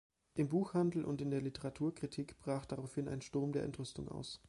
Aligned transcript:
Im 0.33 0.49
Buchhandel 0.49 1.05
und 1.05 1.21
in 1.21 1.29
der 1.29 1.41
Literaturkritik 1.43 2.39
brach 2.39 2.65
daraufhin 2.65 3.07
ein 3.07 3.21
Sturm 3.21 3.51
der 3.51 3.61
Entrüstung 3.61 4.07
aus. 4.09 4.39